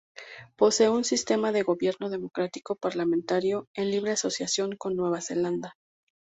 Poseen 0.57 0.89
un 0.93 1.03
sistema 1.03 1.51
de 1.51 1.61
gobierno 1.61 2.09
democrático-parlamentario 2.09 3.67
en 3.75 3.91
libre 3.91 4.09
asociación 4.13 4.75
con 4.75 4.95
Nueva 4.95 5.21
Zelanda. 5.21 5.75